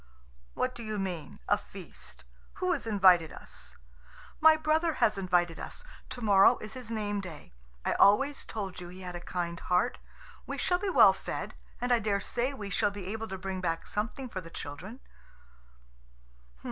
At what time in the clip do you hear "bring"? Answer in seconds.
13.37-13.61